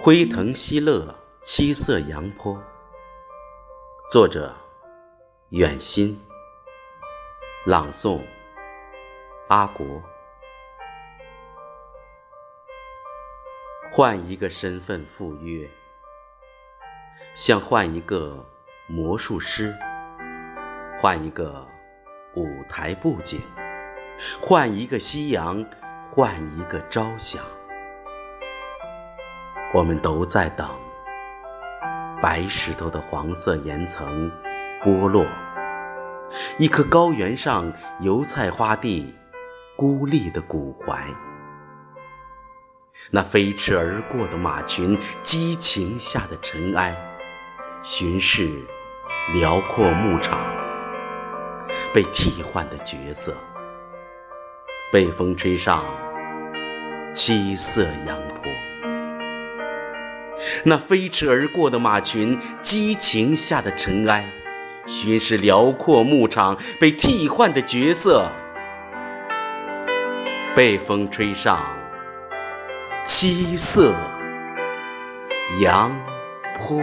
[0.00, 2.60] 辉腾西乐七色阳坡，
[4.10, 4.52] 作者
[5.50, 6.20] 远心，
[7.64, 8.20] 朗诵
[9.48, 10.02] 阿国。
[13.92, 15.70] 换一个身份赴约，
[17.32, 18.44] 像换一个
[18.88, 19.72] 魔术师，
[21.00, 21.64] 换一个
[22.34, 23.40] 舞台布景，
[24.40, 25.64] 换一个夕阳，
[26.10, 27.38] 换一个朝霞。
[29.72, 30.68] 我们都在等
[32.20, 34.30] 白石头的黄色岩层
[34.82, 35.24] 剥落，
[36.58, 39.14] 一棵高原上油菜花地
[39.76, 41.06] 孤立的古槐，
[43.12, 46.96] 那飞驰而过的马群激情下的尘埃，
[47.80, 48.50] 巡视
[49.34, 50.44] 辽阔牧场，
[51.94, 53.36] 被替换的角色，
[54.92, 55.84] 被风吹上
[57.14, 58.59] 七色阳坡。
[60.64, 64.24] 那飞驰而过的马群，激情下的尘埃，
[64.86, 68.30] 巡视辽阔牧场，被替换的角色，
[70.54, 71.64] 被风吹上
[73.04, 73.94] 七色
[75.60, 75.94] 阳
[76.58, 76.82] 坡。